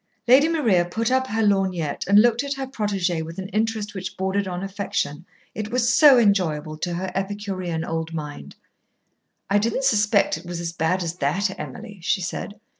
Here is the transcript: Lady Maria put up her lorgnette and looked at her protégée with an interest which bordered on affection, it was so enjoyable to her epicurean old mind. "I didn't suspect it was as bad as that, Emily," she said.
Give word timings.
Lady 0.27 0.47
Maria 0.49 0.83
put 0.83 1.11
up 1.11 1.27
her 1.27 1.43
lorgnette 1.43 2.07
and 2.07 2.19
looked 2.19 2.43
at 2.43 2.55
her 2.55 2.65
protégée 2.65 3.23
with 3.23 3.37
an 3.37 3.47
interest 3.49 3.93
which 3.93 4.17
bordered 4.17 4.47
on 4.47 4.63
affection, 4.63 5.27
it 5.53 5.69
was 5.71 5.93
so 5.93 6.17
enjoyable 6.17 6.75
to 6.75 6.95
her 6.95 7.11
epicurean 7.13 7.85
old 7.85 8.11
mind. 8.11 8.55
"I 9.47 9.59
didn't 9.59 9.83
suspect 9.83 10.39
it 10.39 10.45
was 10.47 10.59
as 10.59 10.73
bad 10.73 11.03
as 11.03 11.17
that, 11.17 11.51
Emily," 11.59 11.99
she 12.01 12.19
said. 12.21 12.55